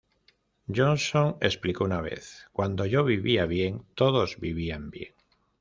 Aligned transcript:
Johnson 0.67 1.35
explicó 1.41 1.83
una 1.83 2.01
vez: 2.01 2.47
"cuando 2.53 2.87
yo 2.87 3.03
vivía 3.05 3.45
bien, 3.45 3.83
todos 3.93 4.39
vivían 4.39 4.89
bien". 4.89 5.13